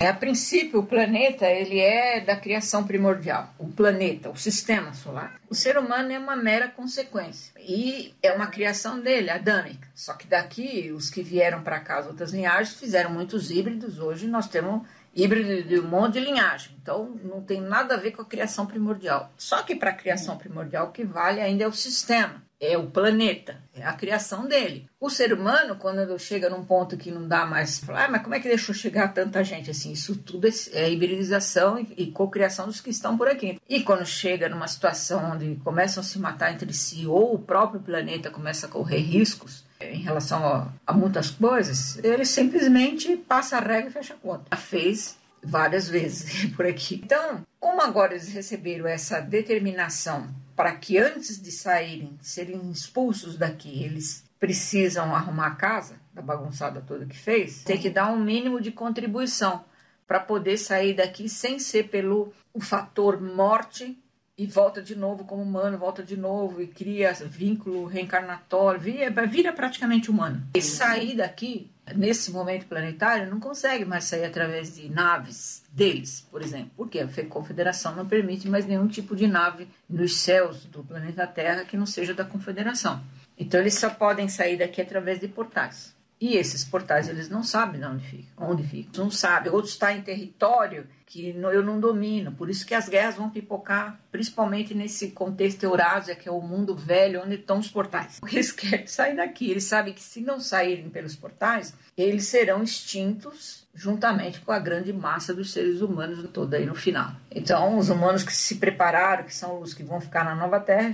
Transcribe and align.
É, 0.00 0.06
a 0.06 0.14
princípio, 0.14 0.78
o 0.78 0.86
planeta 0.86 1.44
ele 1.46 1.80
é 1.80 2.20
da 2.20 2.36
criação 2.36 2.86
primordial. 2.86 3.52
O 3.58 3.66
planeta, 3.66 4.30
o 4.30 4.36
sistema 4.36 4.94
solar. 4.94 5.40
O 5.50 5.56
ser 5.56 5.76
humano 5.76 6.12
é 6.12 6.18
uma 6.18 6.36
mera 6.36 6.68
consequência. 6.68 7.52
E 7.58 8.14
é 8.22 8.32
uma 8.32 8.46
criação 8.46 9.00
dele, 9.00 9.28
adâmica. 9.28 9.88
Só 9.96 10.14
que 10.14 10.28
daqui, 10.28 10.92
os 10.92 11.10
que 11.10 11.20
vieram 11.20 11.64
para 11.64 11.80
cá, 11.80 11.98
as 11.98 12.06
outras 12.06 12.32
linhagens, 12.32 12.78
fizeram 12.78 13.10
muitos 13.10 13.50
híbridos. 13.50 13.98
Hoje 13.98 14.28
nós 14.28 14.46
temos 14.46 14.86
híbrido 15.12 15.64
de 15.64 15.80
um 15.80 15.88
monte 15.88 16.12
de 16.12 16.20
linhagem. 16.20 16.76
Então, 16.80 17.18
não 17.24 17.42
tem 17.42 17.60
nada 17.60 17.94
a 17.94 17.98
ver 17.98 18.12
com 18.12 18.22
a 18.22 18.26
criação 18.26 18.66
primordial. 18.66 19.32
Só 19.36 19.64
que 19.64 19.74
para 19.74 19.90
a 19.90 19.94
criação 19.94 20.38
primordial, 20.38 20.86
o 20.86 20.92
que 20.92 21.02
vale 21.04 21.40
ainda 21.40 21.64
é 21.64 21.66
o 21.66 21.72
sistema 21.72 22.47
é 22.60 22.76
o 22.76 22.86
planeta, 22.88 23.62
é 23.72 23.84
a 23.84 23.92
criação 23.92 24.46
dele. 24.46 24.88
O 25.00 25.08
ser 25.08 25.32
humano, 25.32 25.76
quando 25.76 26.18
chega 26.18 26.50
num 26.50 26.64
ponto 26.64 26.96
que 26.96 27.10
não 27.10 27.26
dá 27.26 27.46
mais, 27.46 27.78
fala, 27.78 28.04
ah, 28.04 28.08
mas 28.08 28.22
como 28.22 28.34
é 28.34 28.40
que 28.40 28.48
deixou 28.48 28.74
chegar 28.74 29.14
tanta 29.14 29.44
gente 29.44 29.70
assim? 29.70 29.92
Isso 29.92 30.16
tudo 30.16 30.48
é, 30.48 30.50
é 30.72 30.90
hibridização 30.90 31.78
e, 31.96 32.06
cocriação 32.10 32.66
dos 32.66 32.80
que 32.80 32.90
estão 32.90 33.16
por 33.16 33.28
aqui. 33.28 33.60
E 33.68 33.82
quando 33.82 34.04
chega 34.04 34.48
numa 34.48 34.66
situação 34.66 35.32
onde 35.32 35.54
começam 35.62 36.00
a 36.00 36.04
se 36.04 36.18
matar 36.18 36.52
entre 36.52 36.72
si 36.72 37.06
ou 37.06 37.34
o 37.34 37.38
próprio 37.38 37.80
planeta 37.80 38.30
começa 38.30 38.66
a 38.66 38.70
correr 38.70 38.98
riscos 38.98 39.64
em 39.80 40.00
relação 40.00 40.44
a, 40.44 40.68
a 40.84 40.92
muitas 40.92 41.30
coisas, 41.30 42.02
ele 42.02 42.24
simplesmente 42.24 43.16
passa 43.16 43.58
a 43.58 43.60
regra 43.60 43.88
e 43.88 43.92
fecha 43.92 44.14
a 44.14 44.16
conta. 44.16 44.56
Fez 44.56 45.16
várias 45.40 45.86
vezes 45.88 46.46
por 46.56 46.66
aqui. 46.66 47.00
Então, 47.04 47.46
como 47.60 47.80
agora 47.80 48.14
eles 48.14 48.28
receberam 48.28 48.86
essa 48.88 49.20
determinação 49.20 50.26
para 50.58 50.74
que 50.74 50.98
antes 50.98 51.40
de 51.40 51.52
saírem, 51.52 52.18
serem 52.20 52.68
expulsos 52.72 53.38
daqui, 53.38 53.84
eles 53.84 54.24
precisam 54.40 55.14
arrumar 55.14 55.46
a 55.46 55.54
casa, 55.54 55.94
da 56.12 56.20
bagunçada 56.20 56.80
toda 56.80 57.06
que 57.06 57.16
fez, 57.16 57.62
tem 57.62 57.78
que 57.78 57.88
dar 57.88 58.10
um 58.10 58.18
mínimo 58.18 58.60
de 58.60 58.72
contribuição 58.72 59.64
para 60.04 60.18
poder 60.18 60.58
sair 60.58 60.94
daqui 60.94 61.28
sem 61.28 61.60
ser 61.60 61.84
pelo 61.84 62.32
o 62.52 62.60
fator 62.60 63.20
morte 63.20 63.96
e 64.36 64.48
volta 64.48 64.82
de 64.82 64.96
novo 64.96 65.24
como 65.24 65.44
humano, 65.44 65.78
volta 65.78 66.02
de 66.02 66.16
novo 66.16 66.60
e 66.60 66.66
cria 66.66 67.12
vínculo 67.12 67.86
reencarnatório, 67.86 68.80
vira, 68.80 69.26
vira 69.28 69.52
praticamente 69.52 70.10
humano. 70.10 70.44
E 70.56 70.60
sair 70.60 71.14
daqui 71.14 71.70
nesse 71.94 72.32
momento 72.32 72.66
planetário, 72.66 73.30
não 73.30 73.38
consegue 73.38 73.84
mais 73.84 74.04
sair 74.04 74.24
através 74.24 74.74
de 74.74 74.88
naves 74.88 75.62
deles, 75.78 76.26
por 76.28 76.42
exemplo, 76.42 76.72
porque 76.76 76.98
a 76.98 77.26
Confederação 77.26 77.94
não 77.94 78.06
permite 78.06 78.48
mais 78.48 78.66
nenhum 78.66 78.88
tipo 78.88 79.14
de 79.14 79.28
nave 79.28 79.68
nos 79.88 80.18
céus 80.18 80.64
do 80.64 80.82
planeta 80.82 81.24
Terra 81.24 81.64
que 81.64 81.76
não 81.76 81.86
seja 81.86 82.12
da 82.12 82.24
Confederação. 82.24 83.00
Então 83.38 83.60
eles 83.60 83.74
só 83.74 83.88
podem 83.88 84.28
sair 84.28 84.58
daqui 84.58 84.82
através 84.82 85.20
de 85.20 85.28
portais. 85.28 85.96
E 86.20 86.36
esses 86.36 86.64
portais 86.64 87.08
eles 87.08 87.28
não 87.28 87.44
sabem 87.44 87.84
onde 87.84 88.04
ficam, 88.04 88.50
onde 88.50 88.64
ficam. 88.64 89.04
Não 89.04 89.10
sabem. 89.10 89.52
Outros 89.52 89.74
estão 89.74 89.88
em 89.90 90.02
território 90.02 90.84
que 91.06 91.28
eu 91.28 91.62
não 91.62 91.78
domino. 91.78 92.32
Por 92.32 92.50
isso 92.50 92.66
que 92.66 92.74
as 92.74 92.88
guerras 92.88 93.14
vão 93.14 93.30
pipocar, 93.30 94.00
principalmente 94.10 94.74
nesse 94.74 95.12
contexto 95.12 95.62
Eurásia, 95.62 96.16
que 96.16 96.28
é 96.28 96.32
o 96.32 96.40
mundo 96.40 96.74
velho, 96.74 97.22
onde 97.24 97.36
estão 97.36 97.60
os 97.60 97.68
portais. 97.68 98.20
Eles 98.32 98.50
querem 98.50 98.88
sair 98.88 99.14
daqui. 99.14 99.48
Eles 99.48 99.64
sabem 99.64 99.94
que 99.94 100.02
se 100.02 100.20
não 100.20 100.40
saírem 100.40 100.90
pelos 100.90 101.14
portais, 101.14 101.72
eles 101.96 102.26
serão 102.26 102.64
extintos 102.64 103.67
juntamente 103.78 104.40
com 104.40 104.50
a 104.50 104.58
grande 104.58 104.92
massa 104.92 105.32
dos 105.32 105.52
seres 105.52 105.80
humanos 105.80 106.28
toda 106.32 106.56
aí 106.56 106.66
no 106.66 106.74
final. 106.74 107.12
Então, 107.30 107.78
os 107.78 107.88
humanos 107.88 108.24
que 108.24 108.34
se 108.34 108.56
prepararam, 108.56 109.24
que 109.24 109.34
são 109.34 109.60
os 109.60 109.72
que 109.72 109.84
vão 109.84 110.00
ficar 110.00 110.24
na 110.24 110.34
Nova 110.34 110.58
Terra, 110.58 110.92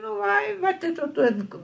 não 0.00 0.18
vai, 0.18 0.56
vai 0.56 0.78
ter 0.78 0.94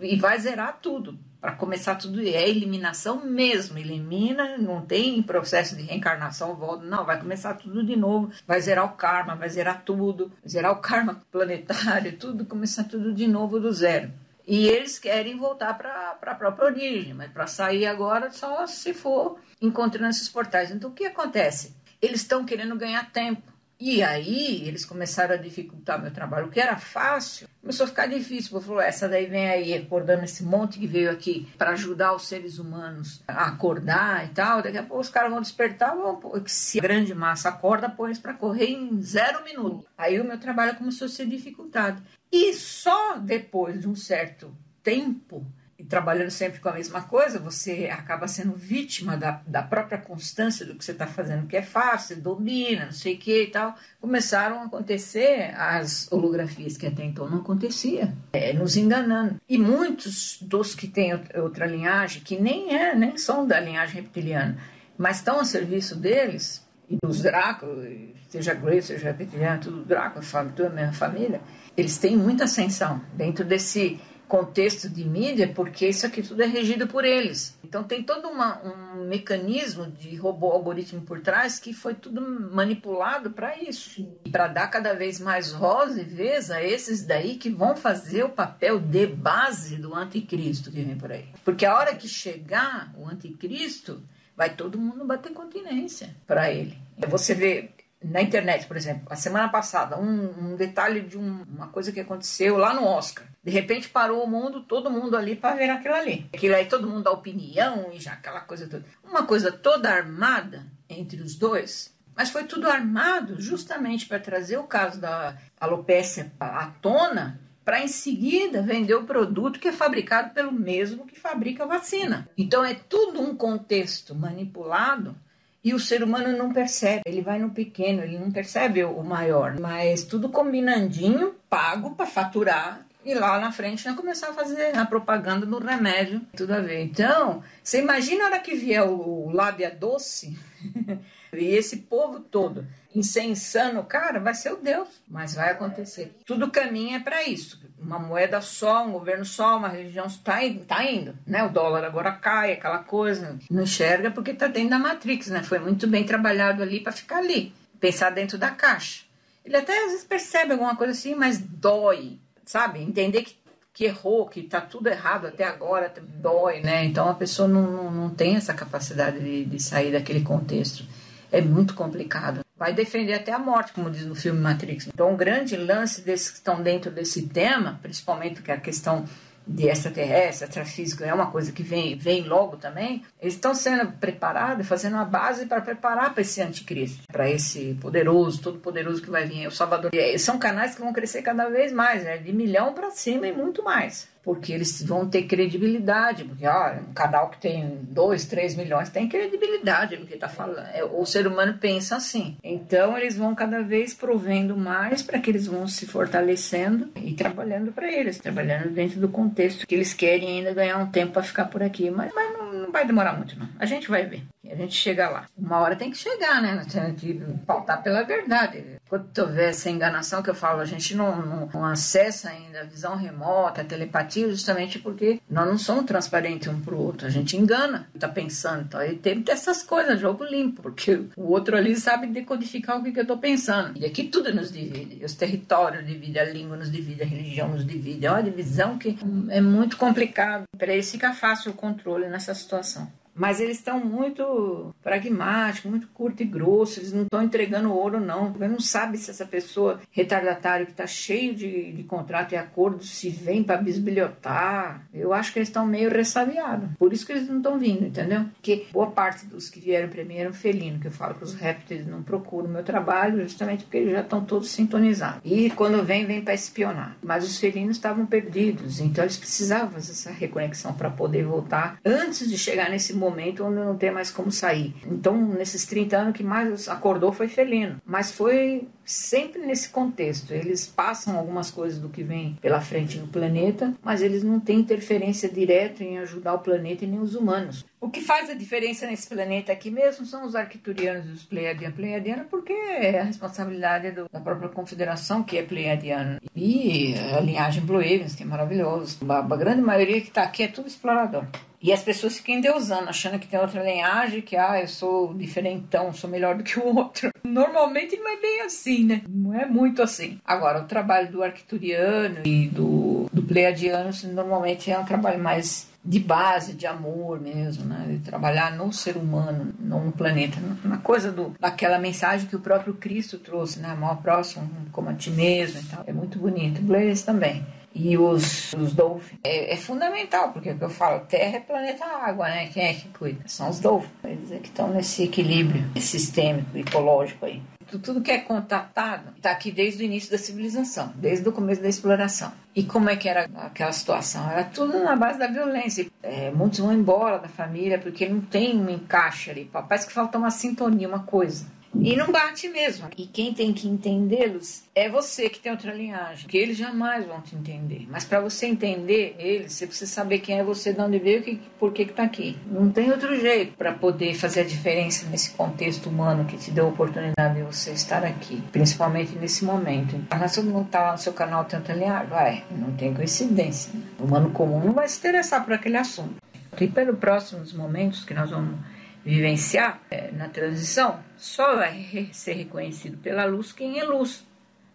e 0.03 0.17
vai 0.17 0.39
zerar 0.39 0.79
tudo 0.81 1.19
para 1.41 1.53
começar 1.53 1.95
tudo 1.95 2.21
é 2.21 2.49
eliminação 2.49 3.25
mesmo, 3.25 3.79
elimina, 3.79 4.59
não 4.59 4.81
tem 4.81 5.23
processo 5.23 5.77
de 5.77 5.83
reencarnação, 5.83 6.57
volta, 6.57 6.85
não, 6.85 7.05
vai 7.05 7.19
começar 7.19 7.55
tudo 7.55 7.85
de 7.85 7.95
novo, 7.95 8.31
vai 8.47 8.61
zerar 8.61 8.85
o 8.85 8.97
karma, 8.97 9.37
vai 9.37 9.49
zerar 9.49 9.83
tudo, 9.85 10.33
zerar 10.47 10.73
o 10.73 10.81
karma 10.81 11.21
planetário, 11.31 12.17
tudo, 12.19 12.45
começar 12.45 12.85
tudo 12.85 13.15
de 13.15 13.29
novo 13.29 13.61
do 13.61 13.73
zero. 13.73 14.11
E 14.51 14.67
eles 14.67 14.99
querem 14.99 15.37
voltar 15.37 15.77
para 15.77 16.19
a 16.23 16.35
própria 16.35 16.69
origem, 16.69 17.13
mas 17.13 17.31
para 17.31 17.47
sair 17.47 17.85
agora 17.85 18.31
só 18.31 18.67
se 18.67 18.95
for 18.95 19.39
encontrando 19.61 20.09
esses 20.09 20.31
portais. 20.31 20.71
Então 20.71 20.89
o 20.89 20.95
que 20.95 21.05
acontece? 21.05 21.77
Eles 22.01 22.23
estão 22.23 22.47
querendo 22.47 22.75
ganhar 22.75 23.13
tempo. 23.13 23.43
E 23.81 24.03
aí 24.03 24.67
eles 24.67 24.85
começaram 24.85 25.35
a 25.35 25.39
dificultar 25.39 26.03
meu 26.03 26.11
trabalho. 26.11 26.47
O 26.47 26.51
que 26.51 26.59
era 26.59 26.77
fácil 26.77 27.49
começou 27.61 27.85
a 27.85 27.89
ficar 27.89 28.07
difícil. 28.07 28.57
Eu 28.57 28.61
falou, 28.61 28.81
essa 28.81 29.09
daí 29.09 29.27
vem 29.27 29.49
aí 29.49 29.73
acordando 29.73 30.25
esse 30.25 30.43
monte 30.43 30.81
que 30.81 30.87
veio 30.87 31.11
aqui 31.11 31.49
para 31.57 31.71
ajudar 31.71 32.13
os 32.13 32.27
seres 32.27 32.59
humanos 32.59 33.23
a 33.29 33.47
acordar 33.47 34.25
e 34.25 34.29
tal. 34.31 34.63
Daqui 34.63 34.79
a 34.79 34.83
pouco 34.83 35.01
os 35.01 35.09
caras 35.09 35.31
vão 35.31 35.41
despertar, 35.41 35.95
vão, 35.95 36.21
se 36.47 36.81
a 36.81 36.83
grande 36.83 37.15
massa 37.15 37.51
acorda, 37.51 37.89
põe 37.89 38.09
eles 38.09 38.19
para 38.19 38.35
correr 38.35 38.71
em 38.71 39.01
zero 39.01 39.45
minuto. 39.45 39.87
Aí 39.97 40.21
o 40.21 40.25
meu 40.25 40.41
trabalho 40.41 40.77
começou 40.77 41.07
a 41.07 41.09
ser 41.09 41.27
dificultado. 41.27 42.03
E 42.33 42.53
só 42.55 43.17
depois 43.17 43.81
de 43.81 43.89
um 43.89 43.95
certo 43.95 44.53
tempo 44.83 45.47
trabalhando 45.85 46.31
sempre 46.31 46.59
com 46.59 46.69
a 46.69 46.75
mesma 46.75 47.03
coisa, 47.03 47.39
você 47.39 47.89
acaba 47.93 48.27
sendo 48.27 48.55
vítima 48.55 49.17
da, 49.17 49.41
da 49.47 49.63
própria 49.63 49.99
constância 49.99 50.67
do 50.67 50.75
que 50.75 50.85
você 50.85 50.93
está 50.93 51.07
fazendo, 51.07 51.47
que 51.47 51.57
é 51.57 51.63
fácil, 51.63 52.21
domina, 52.21 52.87
não 52.87 52.93
sei 52.93 53.15
o 53.15 53.19
que 53.19 53.45
e 53.45 53.47
tal. 53.47 53.75
Começaram 54.01 54.61
a 54.61 54.65
acontecer 54.65 55.55
as 55.57 56.11
holografias 56.11 56.77
que 56.77 56.87
até 56.87 57.05
então 57.05 57.31
não 57.31 57.39
acontecia, 57.39 58.13
é, 58.33 58.53
nos 58.53 58.77
enganando. 58.77 59.37
E 59.49 59.57
muitos 59.57 60.39
dos 60.43 60.75
que 60.75 60.89
têm 60.89 61.13
outra 61.37 61.67
linhagem, 61.67 62.23
que 62.23 62.41
nem 62.41 62.75
é, 62.75 62.95
nem 62.95 63.17
são 63.17 63.47
da 63.47 63.61
linhagem 63.61 64.03
reptiliana, 64.03 64.59
mas 64.97 65.19
estão 65.19 65.39
a 65.39 65.45
serviço 65.45 65.95
deles, 65.95 66.67
e 66.91 66.97
dos 66.97 67.21
Drácula, 67.21 67.87
seja 68.29 68.55
Grey, 68.55 68.81
seja 68.81 69.13
reptiliano, 69.13 69.61
tudo 69.61 69.85
Drácula, 69.85 70.25
tudo 70.57 70.67
a 70.67 70.71
mesma 70.71 70.93
família, 70.93 71.41
eles 71.77 71.99
têm 71.99 72.17
muita 72.17 72.45
ascensão 72.45 73.01
dentro 73.15 73.45
desse 73.45 74.01
contexto 74.29 74.89
de 74.89 75.05
mídia, 75.05 75.49
porque 75.49 75.89
isso 75.89 76.07
aqui 76.07 76.23
tudo 76.23 76.43
é 76.43 76.47
regido 76.47 76.87
por 76.87 77.05
eles. 77.05 77.59
Então 77.65 77.83
tem 77.83 78.03
todo 78.03 78.29
uma, 78.29 78.61
um 78.63 79.07
mecanismo 79.07 79.87
de 79.87 80.15
robô 80.17 80.51
algoritmo 80.51 81.01
por 81.01 81.21
trás 81.21 81.59
que 81.59 81.73
foi 81.73 81.95
tudo 81.95 82.21
manipulado 82.21 83.31
para 83.31 83.59
isso. 83.59 84.07
E 84.25 84.31
para 84.31 84.47
dar 84.47 84.69
cada 84.69 84.93
vez 84.95 85.19
mais 85.19 85.51
voz 85.53 85.97
e 85.97 86.05
vez 86.05 86.51
a 86.51 86.63
esses 86.63 87.05
daí 87.05 87.37
que 87.37 87.51
vão 87.51 87.77
fazer 87.77 88.25
o 88.25 88.29
papel 88.29 88.79
de 88.79 89.07
base 89.07 89.77
do 89.77 89.95
anticristo 89.95 90.71
que 90.71 90.83
vem 90.83 90.97
por 90.97 91.11
aí. 91.11 91.27
Porque 91.45 91.65
a 91.65 91.75
hora 91.75 91.95
que 91.95 92.07
chegar 92.07 92.93
o 92.97 93.09
anticristo, 93.09 94.03
vai 94.37 94.51
todo 94.51 94.79
mundo 94.79 95.05
bater 95.05 95.33
continência 95.33 96.15
para 96.25 96.53
ele. 96.53 96.79
Você 97.09 97.35
vê 97.35 97.71
na 98.03 98.23
internet, 98.23 98.67
por 98.67 98.77
exemplo, 98.77 99.03
a 99.11 99.17
semana 99.17 99.49
passada, 99.49 99.99
um, 99.99 100.53
um 100.53 100.57
detalhe 100.57 101.01
de 101.01 101.19
um, 101.19 101.43
uma 101.43 101.69
coisa 101.69 101.91
que 101.91 102.01
aconteceu 102.01 102.57
lá 102.57 102.73
no 102.73 102.85
Oscar. 102.85 103.27
De 103.43 103.51
repente 103.51 103.89
parou 103.89 104.23
o 104.23 104.31
mundo, 104.31 104.63
todo 104.63 104.91
mundo 104.91 105.17
ali 105.17 105.35
para 105.35 105.57
ver 105.57 105.71
aquilo 105.71 105.95
ali. 105.95 106.29
Aquilo 106.33 106.55
aí, 106.55 106.67
todo 106.67 106.89
mundo 106.89 107.05
dá 107.05 107.11
opinião 107.11 107.91
e 107.93 107.99
já 107.99 108.13
aquela 108.13 108.41
coisa 108.41 108.69
toda. 108.69 108.85
Uma 109.03 109.25
coisa 109.27 109.51
toda 109.51 109.91
armada 109.91 110.67
entre 110.89 111.21
os 111.21 111.35
dois, 111.35 111.93
mas 112.15 112.31
foi 112.31 112.45
tudo 112.45 112.69
armado 112.69 113.41
justamente 113.41 114.07
para 114.07 114.21
trazer 114.21 114.59
o 114.59 114.65
caso 114.65 115.01
da 115.01 115.37
alopécia 115.61 116.33
à 116.39 116.67
tona, 116.81 117.41
para 117.65 117.83
em 117.83 117.89
seguida 117.89 118.63
vender 118.63 118.95
o 118.95 119.05
produto 119.05 119.59
que 119.61 119.69
é 119.69 119.73
fabricado 119.73 120.33
pelo 120.33 120.51
mesmo 120.51 121.07
que 121.07 121.19
fabrica 121.19 121.65
a 121.65 121.67
vacina. 121.67 122.29
Então 122.37 122.65
é 122.65 122.75
tudo 122.75 123.21
um 123.21 123.37
contexto 123.37 124.15
manipulado 124.15 125.15
e 125.63 125.75
o 125.75 125.79
ser 125.79 126.03
humano 126.03 126.37
não 126.37 126.53
percebe, 126.53 127.03
ele 127.05 127.21
vai 127.21 127.39
no 127.39 127.51
pequeno, 127.51 128.03
ele 128.03 128.19
não 128.19 128.31
percebe 128.31 128.85
o 128.85 129.03
maior, 129.03 129.59
mas 129.59 130.05
tudo 130.05 130.29
combinandinho, 130.29 131.35
pago 131.49 131.95
para 131.95 132.07
faturar 132.07 132.88
e 133.09 133.15
lá 133.15 133.41
na 133.41 133.51
frente 133.51 133.87
não 133.87 133.97
começar 133.97 134.29
a 134.29 134.35
fazer 134.35 134.77
a 134.77 134.85
propaganda 134.85 135.47
do 135.47 135.59
remédio, 135.59 136.21
tudo 136.37 136.53
a 136.53 136.61
ver. 136.61 136.83
Então, 136.83 137.43
você 137.63 137.81
imagina 137.81 138.25
a 138.25 138.27
hora 138.27 138.39
que 138.39 138.55
vier 138.55 138.85
o 138.85 139.31
lábia 139.33 139.71
doce 139.71 140.39
e 141.33 141.45
esse 141.47 141.79
povo 141.79 142.21
todo 142.21 142.67
ser 143.03 143.23
insano, 143.23 143.85
cara, 143.85 144.19
vai 144.19 144.35
ser 144.35 144.53
o 144.53 144.57
Deus, 144.57 144.89
mas 145.09 145.35
vai 145.35 145.51
acontecer. 145.51 146.15
Tudo 146.25 146.51
caminha 146.51 147.01
para 147.01 147.23
isso. 147.23 147.61
Uma 147.79 147.99
moeda 147.99 148.41
só, 148.41 148.85
um 148.85 148.93
governo 148.93 149.25
só, 149.25 149.57
uma 149.57 149.69
religião 149.69 150.07
está 150.07 150.39
tá 150.67 150.85
indo, 150.85 151.17
né? 151.27 151.45
O 151.45 151.49
dólar 151.49 151.85
agora 151.85 152.13
cai, 152.13 152.53
aquela 152.53 152.79
coisa. 152.81 153.39
Não 153.51 153.63
enxerga 153.63 154.11
porque 154.11 154.33
está 154.33 154.49
dentro 154.49 154.71
da 154.71 154.79
Matrix, 154.79 155.29
né? 155.29 155.43
Foi 155.43 155.59
muito 155.59 155.87
bem 155.87 156.05
trabalhado 156.05 156.63
ali 156.63 156.81
para 156.81 156.93
ficar 156.93 157.19
ali, 157.19 157.55
pensar 157.81 158.11
dentro 158.11 158.37
da 158.37 158.51
caixa. 158.51 159.05
Ele 159.45 159.57
até 159.57 159.85
às 159.85 159.93
vezes 159.93 160.05
percebe 160.05 160.53
alguma 160.53 160.77
coisa 160.77 160.93
assim, 160.93 161.15
mas 161.15 161.39
dói 161.39 162.19
sabe? 162.49 162.83
Entender 162.83 163.23
que, 163.23 163.37
que 163.75 163.85
errou, 163.85 164.27
que 164.27 164.41
está 164.41 164.59
tudo 164.59 164.89
errado 164.89 165.27
até 165.27 165.45
agora, 165.45 165.93
dói, 166.03 166.61
né? 166.61 166.87
Então 166.87 167.07
a 167.07 167.15
pessoa 167.15 167.47
não, 167.47 167.71
não, 167.71 167.91
não 167.91 168.11
tem 168.11 168.37
essa 168.37 168.55
capacidade 168.55 169.21
de, 169.21 169.45
de 169.45 169.63
sair 169.63 169.93
daquele 169.93 170.23
contexto. 170.23 170.83
É 171.31 171.43
muito 171.43 171.75
complicado. 171.75 172.41
Vai 172.57 172.73
defender 172.73 173.13
até 173.13 173.33
a 173.33 173.39
morte, 173.39 173.73
como 173.73 173.91
diz 173.91 174.07
no 174.07 174.15
filme 174.15 174.41
Matrix. 174.41 174.89
Então, 174.89 175.13
o 175.13 175.17
grande 175.17 175.57
lance 175.57 176.01
desses 176.01 176.31
que 176.31 176.39
estão 176.39 176.63
dentro 176.63 176.91
desse 176.91 177.29
tema, 177.29 177.79
principalmente 177.83 178.43
que 178.43 178.51
é 178.51 178.55
a 178.55 178.61
questão 178.61 179.05
de 179.49 179.67
extraterrestre, 179.67 180.47
extrafísico, 180.47 181.03
é 181.03 181.13
uma 181.13 181.31
coisa 181.31 181.51
que 181.51 181.63
vem, 181.63 181.97
vem 181.97 182.23
logo 182.25 182.57
também, 182.59 183.03
eles 183.21 183.35
estão 183.35 183.55
sendo 183.55 183.91
preparados, 183.93 184.67
fazendo 184.67 184.95
uma 184.95 185.05
base 185.05 185.47
para 185.47 185.61
preparar 185.61 186.13
para 186.13 186.21
esse 186.21 186.43
anticristo, 186.43 187.05
para 187.11 187.29
esse 187.31 187.77
poderoso, 187.81 188.43
todo 188.43 188.59
poderoso 188.59 189.03
que 189.03 189.11
vai 189.11 189.27
vir, 189.27 189.47
o 189.47 189.51
Salvador. 189.51 189.91
E 189.95 190.19
são 190.19 190.39
canais 190.39 190.75
que 190.75 190.83
vão 190.83 190.93
crescer 190.93 191.23
cada 191.23 191.49
vez 191.49 191.73
mais, 191.73 192.05
né? 192.05 192.19
de 192.19 192.33
milhão 192.33 192.75
para 192.75 192.91
cima 192.91 193.27
e 193.27 193.33
muito 193.33 193.63
mais 193.65 194.09
porque 194.23 194.53
eles 194.53 194.83
vão 194.83 195.09
ter 195.09 195.23
credibilidade, 195.23 196.25
porque 196.25 196.47
ó, 196.47 196.75
um 196.75 196.93
canal 196.93 197.31
que 197.31 197.41
tem 197.41 197.79
2, 197.83 198.25
3 198.27 198.57
milhões 198.57 198.89
tem 198.89 199.09
credibilidade 199.09 199.97
no 199.97 200.07
que 200.07 200.15
está 200.15 200.29
falando. 200.29 200.67
É, 200.75 200.85
o 200.85 201.05
ser 201.07 201.27
humano 201.27 201.55
pensa 201.59 201.97
assim. 201.97 202.37
Então 202.43 202.97
eles 202.97 203.17
vão 203.17 203.35
cada 203.35 203.63
vez 203.63 203.95
provendo 203.95 204.57
mais 204.57 205.03
para 205.03 205.19
que 205.19 205.31
eles 205.31 205.47
vão 205.47 205.67
se 205.67 205.87
fortalecendo 205.87 206.91
e 206.97 207.15
trabalhando 207.15 207.73
para 207.73 207.91
eles, 207.91 208.19
trabalhando 208.19 208.71
dentro 208.71 209.01
do 209.01 209.09
contexto 209.09 209.67
que 209.67 209.75
eles 209.75 209.95
querem 209.95 210.39
ainda 210.39 210.53
ganhar 210.53 210.79
um 210.79 210.91
tempo 210.91 211.13
para 211.13 211.23
ficar 211.23 211.47
por 211.47 211.63
aqui, 211.63 211.91
mas, 211.91 212.13
mas 212.15 212.33
não, 212.33 212.53
não, 212.53 212.73
vai 212.73 212.87
demorar 212.87 213.17
muito 213.17 213.39
não. 213.39 213.49
A 213.59 213.67
gente 213.67 213.89
vai 213.89 214.05
ver. 214.05 214.23
A 214.51 214.55
gente 214.55 214.75
chega 214.75 215.09
lá. 215.09 215.27
Uma 215.37 215.59
hora 215.59 215.77
tem 215.77 215.91
que 215.91 215.99
chegar, 215.99 216.41
né? 216.41 216.65
Temos 216.71 217.01
que 217.01 217.15
pautar 217.47 217.83
pela 217.83 218.03
verdade. 218.03 218.79
Quando 218.89 219.07
houver 219.19 219.51
essa 219.51 219.69
enganação 219.69 220.23
que 220.23 220.31
eu 220.31 220.35
falo, 220.35 220.61
a 220.61 220.65
gente 220.65 220.95
não, 220.95 221.21
não, 221.21 221.47
não 221.47 221.65
acessa 221.65 222.31
ainda 222.31 222.63
a 222.63 222.65
visão 222.65 222.97
remota, 222.97 223.61
a 223.61 223.65
telepatia 223.65 224.29
justamente 224.31 224.79
porque 224.79 225.21
nós 225.29 225.47
não 225.47 225.59
somos 225.59 225.85
transparentes 225.85 226.49
um 226.49 226.61
para 226.61 226.75
o 226.75 226.83
outro. 226.83 227.07
A 227.07 227.11
gente 227.11 227.37
engana, 227.37 227.89
está 227.95 228.09
pensando. 228.09 228.63
Então, 228.63 228.81
aí 228.81 228.97
tem 228.97 229.23
essas 229.29 229.63
coisas, 229.63 230.01
jogo 230.01 230.25
limpo, 230.25 230.63
porque 230.63 231.03
o 231.17 231.31
outro 231.31 231.57
ali 231.57 231.77
sabe 231.77 232.07
decodificar 232.07 232.79
o 232.79 232.83
que, 232.83 232.93
que 232.93 232.99
eu 232.99 233.03
estou 233.03 233.19
pensando. 233.19 233.79
E 233.79 233.85
aqui 233.85 234.05
tudo 234.05 234.35
nos 234.35 234.51
divide. 234.51 235.05
Os 235.05 235.15
territórios 235.15 235.87
dividem, 235.87 236.23
a 236.23 236.25
língua 236.25 236.57
nos 236.57 236.73
divide, 236.73 237.03
a 237.03 237.07
religião 237.07 237.49
nos 237.49 237.67
divide. 237.67 238.07
É 238.07 238.11
uma 238.11 238.23
divisão 238.23 238.79
que 238.79 238.99
é 239.29 239.41
muito 239.41 239.77
complicado. 239.77 240.45
Para 240.57 240.73
eles 240.73 240.91
fica 240.91 241.13
fácil 241.13 241.53
o 241.53 241.55
controle 241.55 242.09
nessa 242.09 242.35
situação. 242.35 242.91
Mas 243.19 243.41
eles 243.41 243.59
estão 243.59 243.85
muito 243.85 244.73
pragmáticos, 244.81 245.69
muito 245.69 245.89
curto 245.89 246.23
e 246.23 246.27
grosso, 246.27 246.79
eles 246.79 246.93
não 246.93 247.03
estão 247.03 247.21
entregando 247.21 247.73
ouro, 247.73 247.99
não. 247.99 248.33
Você 248.33 248.47
não 248.47 248.61
sabe 248.61 248.97
se 248.97 249.11
essa 249.11 249.27
pessoa 249.27 249.81
retardatária 249.91 250.65
que 250.65 250.71
está 250.71 250.87
cheio 250.87 251.35
de, 251.35 251.73
de 251.73 251.83
contrato 251.83 252.33
e 252.33 252.37
acordo 252.37 252.85
se 252.85 253.11
vem 253.11 253.43
para 253.43 253.57
bisbilhotar. 253.57 254.87
Eu 254.95 255.13
acho 255.13 255.33
que 255.33 255.41
eles 255.41 255.49
estão 255.49 255.67
meio 255.67 255.91
ressabiados. 255.91 256.69
Por 256.79 256.93
isso 256.93 257.05
que 257.05 257.11
eles 257.11 257.29
não 257.29 257.39
estão 257.39 257.59
vindo, 257.59 257.85
entendeu? 257.85 258.27
Porque 258.35 258.67
boa 258.73 258.93
parte 258.93 259.27
dos 259.27 259.51
que 259.51 259.59
vieram 259.59 259.89
primeiro 259.89 260.19
eram 260.19 260.33
felinos, 260.33 260.81
que 260.81 260.87
eu 260.87 260.93
falo 260.93 261.15
que 261.17 261.25
os 261.25 261.35
répteis 261.35 261.87
não 261.87 262.03
procuram 262.03 262.49
meu 262.49 262.63
trabalho 262.63 263.23
justamente 263.23 263.65
porque 263.65 263.79
eles 263.79 263.93
já 263.93 264.01
estão 264.01 264.25
todos 264.25 264.51
sintonizados. 264.51 265.21
E 265.25 265.51
quando 265.51 265.85
vem, 265.85 266.07
vem 266.07 266.23
para 266.23 266.35
espionar. 266.35 266.97
Mas 267.03 267.25
os 267.25 267.39
felinos 267.39 267.77
estavam 267.77 268.07
perdidos, 268.07 268.79
então 268.79 269.03
eles 269.03 269.17
precisavam 269.17 269.71
fazer 269.71 269.91
essa 269.91 270.11
reconexão 270.13 270.73
para 270.73 270.89
poder 270.89 271.25
voltar 271.25 271.79
antes 271.85 272.29
de 272.29 272.39
chegar 272.39 272.71
nesse 272.71 272.95
momento 272.95 273.08
momento 273.11 273.45
onde 273.45 273.57
não 273.57 273.77
tem 273.77 273.91
mais 273.91 274.11
como 274.11 274.31
sair. 274.31 274.75
Então, 274.87 275.17
nesses 275.17 275.65
30 275.67 275.97
anos 275.97 276.17
que 276.17 276.23
mais 276.23 276.69
acordou 276.69 277.13
foi 277.13 277.29
felino, 277.29 277.81
mas 277.85 278.13
foi 278.13 278.67
sempre 278.85 279.45
nesse 279.45 279.69
contexto. 279.69 280.33
Eles 280.33 280.67
passam 280.67 281.19
algumas 281.19 281.51
coisas 281.51 281.79
do 281.79 281.91
que 281.91 282.03
vem 282.03 282.39
pela 282.41 282.61
frente 282.61 282.99
no 282.99 283.07
planeta, 283.07 283.75
mas 283.83 284.01
eles 284.01 284.23
não 284.23 284.41
têm 284.41 284.61
interferência 284.61 285.29
direta 285.29 285.85
em 285.85 285.99
ajudar 285.99 286.35
o 286.35 286.39
planeta 286.39 286.85
e 286.85 286.89
nem 286.89 286.99
os 286.99 287.15
humanos. 287.15 287.67
O 287.81 287.91
que 287.91 288.01
faz 288.01 288.29
a 288.29 288.35
diferença 288.35 288.87
nesse 288.87 289.09
planeta 289.09 289.53
aqui 289.53 289.71
mesmo 289.71 290.05
são 290.05 290.25
os 290.25 290.35
arquiturianos 290.35 291.07
e 291.07 291.13
os 291.13 291.23
pleiadianos. 291.23 291.77
Pleiadiano 291.77 292.25
porque 292.25 292.53
é 292.53 292.99
a 292.99 293.05
responsabilidade 293.05 293.93
do, 293.93 294.09
da 294.11 294.21
própria 294.21 294.49
confederação 294.49 295.23
que 295.23 295.37
é 295.37 295.43
pleiadiana. 295.43 296.21
E 296.35 296.95
a 297.15 297.21
linhagem 297.21 297.63
Blue 297.63 297.83
Evans, 297.83 298.15
que 298.15 298.23
é 298.23 298.27
maravilhoso. 298.27 298.99
A, 299.09 299.19
a 299.19 299.37
grande 299.37 299.63
maioria 299.63 300.01
que 300.01 300.09
está 300.09 300.23
aqui 300.23 300.43
é 300.43 300.49
tudo 300.49 300.67
explorador. 300.67 301.25
E 301.61 301.73
as 301.73 301.83
pessoas 301.83 302.17
ficam 302.17 302.37
endeusando, 302.37 302.89
achando 302.89 303.19
que 303.19 303.27
tem 303.27 303.39
outra 303.39 303.63
linhagem, 303.63 304.23
que 304.23 304.37
ah, 304.37 304.61
eu 304.61 304.69
sou 304.69 305.13
diferentão, 305.15 305.93
sou 305.93 306.09
melhor 306.09 306.37
do 306.37 306.45
que 306.45 306.59
o 306.59 306.77
outro. 306.77 307.11
Normalmente 307.25 307.97
não 307.97 308.09
é 308.09 308.21
bem 308.21 308.43
assim, 308.43 308.85
né? 308.85 309.03
Não 309.09 309.35
é 309.35 309.45
muito 309.45 309.83
assim. 309.83 310.21
Agora, 310.25 310.63
o 310.63 310.67
trabalho 310.67 311.11
do 311.11 311.23
arquituriano 311.23 312.21
e 312.25 312.47
do, 312.47 313.09
do 313.13 313.23
pleiadiano 313.23 313.91
normalmente 314.13 314.71
é 314.71 314.79
um 314.79 314.85
trabalho 314.85 315.19
mais 315.19 315.69
de 315.85 315.99
base, 315.99 316.53
de 316.53 316.67
amor 316.67 317.21
mesmo, 317.21 317.65
né? 317.65 317.87
De 317.89 317.99
trabalhar 317.99 318.55
no 318.57 318.73
ser 318.73 318.97
humano, 318.97 319.53
no 319.59 319.91
planeta, 319.91 320.39
na 320.63 320.79
coisa 320.79 321.11
do, 321.11 321.35
daquela 321.41 321.79
mensagem 321.79 322.29
que 322.29 322.37
o 322.37 322.41
próprio 322.41 322.75
Cristo 322.75 323.19
trouxe, 323.19 323.59
né? 323.59 323.71
Amor 323.71 323.97
próximo 323.97 324.49
como 324.71 324.91
a 324.91 324.95
ti 324.95 325.11
mesmo 325.11 325.61
e 325.61 325.65
tal. 325.65 325.85
É 325.87 325.93
muito 325.93 326.19
bonito. 326.19 326.61
Blaze 326.63 327.05
também 327.05 327.45
e 327.79 327.97
os, 327.97 328.53
os 328.55 328.73
Dolphins. 328.73 329.19
É, 329.23 329.53
é, 329.55 329.57
fundamental, 329.57 330.33
porque 330.33 330.49
é 330.49 330.53
o 330.53 330.59
que 330.59 330.65
eu 330.65 330.71
falo, 330.71 331.01
Terra 331.07 331.37
é 331.37 331.41
planeta 331.41 331.85
água, 331.85 332.29
né? 332.29 332.49
Quem 332.49 332.65
é 332.65 332.75
que 332.75 332.89
cuida? 332.89 333.21
São 333.27 333.49
os 333.49 333.61
Dolphins. 333.61 333.93
Eles 334.05 334.33
é 334.33 334.39
que 334.39 334.49
estão 334.49 334.69
nesse 334.69 335.05
equilíbrio 335.05 335.65
sistêmico, 335.81 336.59
ecológico 336.59 337.25
aí. 337.25 337.41
Tudo 337.83 338.01
que 338.01 338.11
é 338.11 338.19
contatado 338.19 339.13
está 339.15 339.31
aqui 339.31 339.53
desde 339.53 339.83
o 339.83 339.85
início 339.85 340.11
da 340.11 340.17
civilização, 340.17 340.91
desde 340.97 341.29
o 341.29 341.33
começo 341.33 341.61
da 341.61 341.69
exploração. 341.69 342.33
E 342.57 342.65
como 342.65 342.89
é 342.89 342.97
que 342.97 343.09
era 343.09 343.29
aquela 343.37 343.73
situação? 343.73 344.29
Era 344.31 344.43
tudo 344.43 344.83
na 344.83 344.97
base 344.97 345.19
da 345.19 345.27
violência. 345.27 345.87
É, 346.03 346.31
muitos 346.31 346.61
vão 346.61 346.73
embora 346.73 347.19
da 347.19 347.29
família 347.29 347.79
porque 347.79 348.09
não 348.09 348.23
tem 348.23 348.59
um 348.59 348.71
encaixe 348.71 349.31
ali. 349.31 349.51
Parece 349.53 349.87
que 349.87 349.93
falta 349.93 350.17
uma 350.17 350.31
sintonia, 350.31 350.89
uma 350.89 351.01
coisa. 351.01 351.45
E 351.81 351.97
não 351.97 352.11
bate 352.11 352.49
mesmo. 352.49 352.89
E 352.97 353.07
quem 353.07 353.33
tem 353.33 353.53
que 353.53 353.69
entendê-los 353.69 354.65
é 354.75 354.89
você 354.89 355.29
que 355.29 355.39
tem 355.39 355.53
outra 355.53 355.73
linhagem, 355.73 356.29
que 356.29 356.37
eles 356.37 356.57
jamais 356.57 357.07
vão 357.07 357.21
te 357.21 357.37
entender. 357.37 357.87
Mas 357.89 358.05
para 358.05 358.21
você 358.21 358.47
entender 358.47 359.15
eles, 359.19 359.53
você 359.53 359.67
precisa 359.67 359.91
saber 359.91 360.19
quem 360.19 360.39
é 360.39 360.45
você, 360.45 360.73
de 360.73 360.81
onde 360.81 360.99
veio 360.99 361.23
e 361.29 361.37
por 361.59 361.73
que 361.73 361.83
está 361.83 362.03
aqui. 362.03 362.37
Não 362.47 362.71
tem 362.71 362.91
outro 362.91 363.19
jeito 363.19 363.57
para 363.57 363.73
poder 363.73 364.15
fazer 364.15 364.41
a 364.41 364.45
diferença 364.45 365.07
nesse 365.09 365.31
contexto 365.31 365.89
humano 365.89 366.25
que 366.25 366.37
te 366.37 366.51
deu 366.51 366.67
a 366.67 366.69
oportunidade 366.69 367.37
de 367.37 367.43
você 367.43 367.73
estar 367.73 368.05
aqui, 368.05 368.43
principalmente 368.53 369.15
nesse 369.17 369.45
momento. 369.45 369.99
Mas 370.11 370.35
todo 370.35 370.51
mundo 370.51 370.67
está 370.67 370.83
lá 370.83 370.93
no 370.93 370.99
seu 370.99 371.13
canal 371.13 371.45
tem 371.45 371.59
outra 371.59 371.75
linhagem? 371.75 372.09
Vai, 372.09 372.45
não 372.51 372.73
tem 372.73 372.93
coincidência. 372.93 373.73
O 373.99 374.05
humano 374.05 374.31
comum 374.31 374.65
não 374.65 374.73
vai 374.73 374.89
se 374.89 374.99
interessar 374.99 375.45
por 375.45 375.53
aquele 375.53 375.77
assunto. 375.77 376.17
E 376.61 376.67
pelos 376.67 376.99
próximos 376.99 377.53
momentos 377.53 378.05
que 378.05 378.15
nós 378.15 378.31
vamos 378.31 378.59
vivenciar 379.05 379.81
é, 379.91 380.11
na 380.13 380.29
transição, 380.29 380.99
só 381.19 381.57
vai 381.57 382.09
ser 382.13 382.33
reconhecido 382.33 382.97
pela 382.99 383.25
luz 383.27 383.53
quem 383.53 383.79
é 383.79 383.85
luz. 383.85 384.27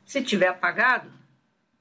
Se 0.05 0.21
tiver 0.21 0.47
apagado, 0.47 1.09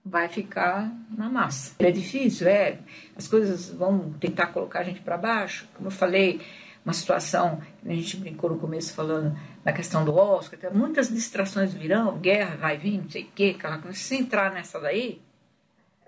vai 0.05 0.29
ficar 0.29 0.91
na 1.11 1.29
massa. 1.29 1.75
É 1.79 1.91
difícil, 1.91 2.49
é. 2.49 2.79
As 3.17 3.29
coisas 3.29 3.69
vão 3.71 4.13
tentar 4.15 4.47
colocar 4.47 4.81
a 4.81 4.85
gente 4.85 5.01
para 5.01 5.17
baixo. 5.17 5.69
Como 5.75 5.89
eu 5.89 5.93
falei, 5.93 6.41
uma 6.85 6.93
situação, 6.93 7.61
a 7.85 7.93
gente 7.93 8.17
brincou 8.17 8.51
no 8.51 8.59
começo 8.59 8.95
falando 8.95 9.39
da 9.65 9.73
questão 9.73 10.05
do 10.05 10.15
Oscar, 10.15 10.59
muitas 10.75 11.09
distrações 11.09 11.73
virão, 11.73 12.19
guerra 12.19 12.57
vai 12.57 12.77
vir, 12.77 12.99
não 13.01 13.09
sei 13.09 13.23
o 13.23 13.29
quê, 13.35 13.55
aquela 13.57 13.79
coisa. 13.79 13.97
Se 13.97 14.17
entrar 14.17 14.53
nessa 14.53 14.81
daí, 14.81 15.21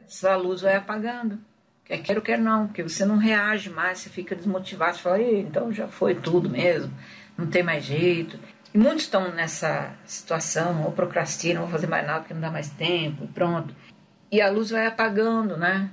essa 0.05 0.35
luz 0.37 0.63
vai 0.63 0.75
apagando. 0.75 1.39
Quer 1.85 1.99
queira 1.99 2.19
ou 2.19 2.25
quer 2.25 2.39
não, 2.39 2.67
porque 2.67 2.83
você 2.83 3.05
não 3.05 3.19
reage 3.19 3.69
mais, 3.69 3.99
você 3.99 4.11
fica 4.11 4.35
desmotivado, 4.35 4.97
você 4.97 5.03
fala, 5.03 5.23
então 5.23 5.73
já 5.73 5.87
foi 5.87 6.15
tudo 6.15 6.49
mesmo, 6.49 6.91
não 7.37 7.47
tem 7.47 7.63
mais 7.63 7.85
jeito. 7.85 8.39
E 8.75 8.79
muitos 8.79 9.05
estão 9.05 9.31
nessa 9.33 9.95
situação, 10.05 10.85
ou 10.85 10.91
procrastinam, 10.91 11.63
vou 11.63 11.71
fazer 11.71 11.87
mais 11.87 12.05
nada 12.05 12.19
porque 12.21 12.35
não 12.35 12.41
dá 12.41 12.51
mais 12.51 12.69
tempo, 12.71 13.29
pronto. 13.29 13.73
E 14.33 14.41
a 14.41 14.51
luz 14.51 14.71
vai 14.71 14.85
apagando, 14.85 15.57
né? 15.57 15.89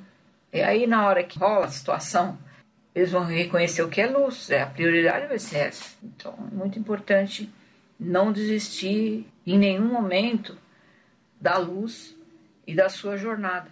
E 0.51 0.63
aí 0.63 0.87
na 0.87 1.05
hora 1.05 1.23
que 1.23 1.37
rola 1.37 1.67
a 1.67 1.71
situação, 1.71 2.39
eles 2.95 3.11
vão 3.11 3.23
reconhecer 3.23 3.83
o 3.83 3.87
que 3.87 4.01
é 4.01 4.07
luz, 4.07 4.49
é, 4.49 4.63
a 4.63 4.65
prioridade 4.65 5.27
vai 5.27 5.37
ser 5.37 5.57
essa. 5.57 5.95
Então 6.03 6.33
é 6.51 6.55
muito 6.55 6.79
importante 6.79 7.47
não 7.99 8.31
desistir 8.33 9.27
em 9.45 9.59
nenhum 9.59 9.85
momento 9.85 10.57
da 11.39 11.57
luz 11.57 12.15
e 12.65 12.73
da 12.73 12.89
sua 12.89 13.15
jornada. 13.15 13.69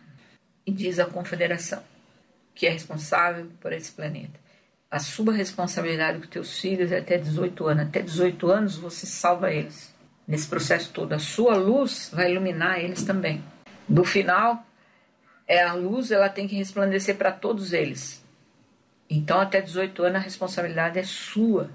E 0.68 0.72
diz 0.72 1.00
a 1.00 1.06
confederação 1.08 1.82
que 2.54 2.68
é 2.68 2.70
responsável 2.70 3.48
por 3.60 3.74
esse 3.74 3.92
planeta. 3.92 4.39
A 4.91 4.98
sua 5.00 5.31
responsabilidade 5.31 6.19
com 6.19 6.27
teus 6.27 6.60
filhos 6.60 6.91
até 6.91 7.17
18 7.17 7.67
anos. 7.67 7.84
Até 7.84 8.01
18 8.01 8.50
anos 8.50 8.75
você 8.75 9.05
salva 9.05 9.51
eles. 9.51 9.93
Nesse 10.27 10.48
processo 10.48 10.91
todo, 10.91 11.13
a 11.13 11.19
sua 11.19 11.55
luz 11.55 12.10
vai 12.13 12.31
iluminar 12.31 12.79
eles 12.79 13.03
também. 13.03 13.43
No 13.88 14.03
final, 14.03 14.65
é 15.48 15.63
a 15.63 15.74
luz, 15.74 16.12
ela 16.12 16.29
tem 16.29 16.48
que 16.48 16.55
resplandecer 16.55 17.15
para 17.17 17.31
todos 17.31 17.74
eles. 17.74 18.24
Então, 19.10 19.39
até 19.39 19.60
18 19.60 20.03
anos, 20.03 20.17
a 20.17 20.24
responsabilidade 20.24 21.00
é 21.00 21.03
sua. 21.03 21.72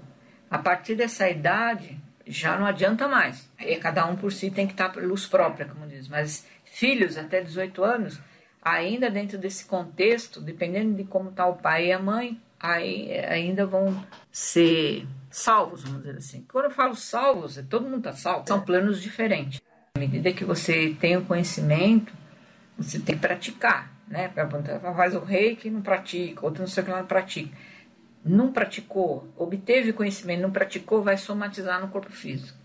A 0.49 0.57
partir 0.57 0.95
dessa 0.95 1.29
idade, 1.29 1.97
já 2.25 2.57
não 2.57 2.65
adianta 2.65 3.07
mais. 3.07 3.49
Aí 3.57 3.75
cada 3.77 4.05
um 4.05 4.15
por 4.15 4.31
si 4.31 4.49
tem 4.49 4.65
que 4.65 4.73
estar 4.73 4.89
por 4.89 5.03
luz 5.03 5.25
própria, 5.25 5.65
como 5.65 5.87
diz. 5.87 6.07
Mas 6.07 6.47
filhos 6.63 7.17
até 7.17 7.41
18 7.41 7.83
anos, 7.83 8.19
ainda 8.61 9.09
dentro 9.09 9.37
desse 9.37 9.65
contexto, 9.65 10.39
dependendo 10.39 10.95
de 10.95 11.03
como 11.03 11.29
está 11.29 11.45
o 11.45 11.57
pai 11.57 11.87
e 11.87 11.91
a 11.91 11.99
mãe, 11.99 12.41
aí 12.71 13.11
ainda 13.19 13.65
vão 13.65 14.03
ser 14.31 15.07
salvos, 15.29 15.83
vamos 15.83 16.03
dizer 16.03 16.17
assim. 16.17 16.45
Quando 16.51 16.65
eu 16.65 16.71
falo 16.71 16.95
salvos, 16.95 17.57
é 17.57 17.63
todo 17.63 17.83
mundo 17.83 17.97
está 17.97 18.13
salvo. 18.13 18.47
São 18.47 18.61
planos 18.61 19.01
diferentes. 19.01 19.61
À 19.95 19.99
medida 19.99 20.31
que 20.33 20.43
você 20.43 20.95
tem 20.99 21.15
o 21.17 21.25
conhecimento, 21.25 22.13
você 22.77 22.99
tem 22.99 23.15
que 23.15 23.21
praticar. 23.21 23.91
né? 24.07 24.29
Faz 24.95 25.15
o 25.15 25.19
reiki 25.19 25.69
não 25.69 25.81
pratica, 25.81 26.45
outro 26.45 26.61
não 26.61 26.67
sei 26.67 26.83
o 26.83 26.85
que 26.85 26.91
lá 26.91 26.99
não 26.99 27.07
pratica. 27.07 27.55
Não 28.23 28.51
praticou, 28.51 29.31
obteve 29.37 29.93
conhecimento, 29.93 30.41
não 30.41 30.51
praticou, 30.51 31.03
vai 31.03 31.15
somatizar 31.15 31.79
no 31.79 31.89
corpo 31.89 32.11
físico. 32.11 32.57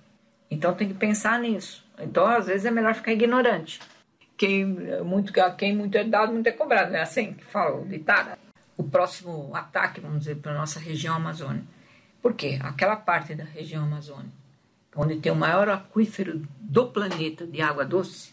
Então 0.51 0.75
tem 0.75 0.89
que 0.89 0.95
pensar 0.95 1.39
nisso. 1.39 1.85
Então, 1.99 2.27
às 2.27 2.47
vezes, 2.47 2.65
é 2.65 2.71
melhor 2.71 2.95
ficar 2.95 3.13
ignorante. 3.13 3.79
Quem 4.39 4.65
muito, 5.05 5.33
quem 5.59 5.77
muito 5.77 5.97
é 5.99 6.03
dado, 6.03 6.33
muito 6.33 6.47
é 6.47 6.53
cobrado, 6.53 6.95
é 6.97 7.03
assim 7.03 7.35
que 7.35 7.45
fala 7.45 7.77
o 7.77 7.87
ditado. 7.87 8.39
O 8.81 8.85
próximo 8.85 9.55
ataque, 9.55 10.01
vamos 10.01 10.21
dizer, 10.21 10.37
para 10.37 10.53
a 10.53 10.59
nossa 10.59 10.81
região 10.81 11.15
amazônica. 11.15 11.67
Por 12.23 12.33
quê? 12.33 12.59
Aquela 12.63 12.97
parte 12.97 13.35
da 13.35 13.45
região 13.45 13.85
amazônica, 13.85 14.33
onde 14.97 15.17
tem 15.17 15.31
o 15.31 15.37
maior 15.37 15.69
aquífero 15.69 16.49
do 16.59 16.87
planeta 16.87 17.47
de 17.47 17.61
água 17.61 17.85
doce, 17.85 18.33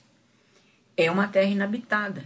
é 0.96 1.12
uma 1.12 1.28
terra 1.28 1.50
inabitada. 1.50 2.24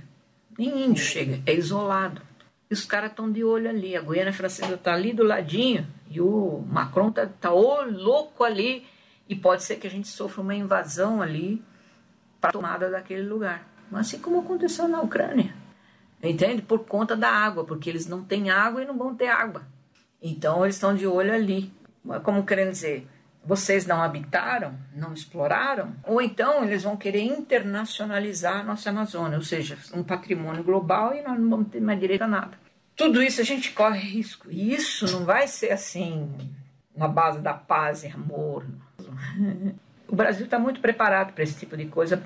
Nem 0.56 0.86
índio 0.86 1.04
chega, 1.04 1.42
é 1.48 1.56
isolado. 1.56 2.22
E 2.70 2.75
os 2.75 2.86
caras 2.86 3.10
estão 3.10 3.32
de 3.32 3.44
olho 3.44 3.68
ali. 3.68 3.98
A 3.98 4.01
Guiana 4.01 4.32
Francesa 4.32 4.75
está 4.75 4.94
ali 4.94 5.13
do 5.13 5.24
ladinho 5.24 5.88
e 6.08 6.22
o 6.22 6.63
Macron 6.70 7.10
está 7.10 7.25
tá, 7.25 7.50
tá 7.50 7.50
louco 7.50 8.44
ali. 8.44 8.86
E 9.28 9.36
pode 9.36 9.63
ser 9.63 9.78
que 9.78 9.88
a 9.88 9.90
gente 9.90 10.08
sofra 10.08 10.42
uma 10.42 10.54
invasão 10.54 11.24
ali 11.24 11.60
para 12.40 12.51
a 12.51 12.54
tomada 12.54 12.88
daquele 12.88 13.24
lugar. 13.24 13.68
Assim 13.92 14.20
como 14.20 14.42
aconteceu 14.42 14.88
na 14.88 15.01
Ucrânia. 15.01 15.61
Entende? 16.24 16.62
Por 16.62 16.86
conta 16.86 17.16
da 17.16 17.30
água, 17.30 17.63
porque 17.63 17.90
eles 17.90 18.06
não 18.06 18.24
têm 18.24 18.50
água 18.50 18.84
e 18.84 18.86
não 18.86 18.98
vão 18.98 19.16
ter 19.16 19.28
água. 19.28 19.63
Então 20.22 20.63
eles 20.63 20.75
estão 20.75 20.94
de 20.94 21.08
olho 21.08 21.34
ali. 21.34 21.74
Como 22.24 22.46
querendo 22.46 22.72
dizer, 22.72 23.08
vocês 23.44 23.88
não 23.88 24.01
habitaram, 24.01 24.75
não 24.96 25.13
exploraram, 25.13 25.96
ou 26.04 26.22
então 26.22 26.63
eles 26.63 26.84
vão 26.84 26.96
querer 26.96 27.24
internacionalizar 27.24 28.60
a 28.60 28.63
nossa 28.63 28.90
Amazônia, 28.90 29.38
ou 29.38 29.44
seja, 29.44 29.78
um 29.94 30.04
patrimônio 30.04 30.63
global 30.63 31.13
e 31.13 31.22
nós 31.22 31.40
não 31.40 31.50
vamos 31.50 31.70
ter 31.70 31.80
mais 31.80 32.00
direito 32.00 32.24
a 32.24 32.28
nada. 32.28 32.58
Tudo 32.96 33.22
isso 33.22 33.42
a 33.42 33.44
gente 33.44 33.72
corre 33.72 34.00
risco. 34.00 34.48
E 34.51 34.74
isso 34.74 35.12
não 35.12 35.25
vai 35.25 35.48
ser 35.48 35.72
assim, 35.72 36.32
na 36.96 37.08
base 37.08 37.40
da 37.40 37.54
paz 37.54 38.04
e 38.04 38.08
amor. 38.08 38.66
O 40.08 40.16
Brasil 40.16 40.44
está 40.44 40.60
muito 40.60 40.82
preparado 40.82 41.32
para 41.32 41.42
esse 41.42 41.58
tipo 41.58 41.78
de 41.78 41.86
coisa, 41.86 42.22